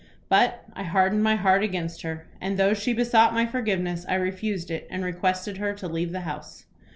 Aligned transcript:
But 0.29 0.63
I 0.73 0.81
hardened 0.81 1.21
my 1.21 1.35
heart 1.35 1.61
against 1.61 2.01
her, 2.01 2.25
and 2.41 2.57
though 2.57 2.73
she 2.73 2.91
besought 2.91 3.35
my 3.35 3.45
forgiveness, 3.45 4.03
I 4.09 4.15
refused 4.15 4.71
it, 4.71 4.87
and 4.89 5.05
requested 5.05 5.57
her 5.57 5.73
to 5.73 5.87
leave 5.87 6.11
the 6.11 6.21
house. 6.21 6.65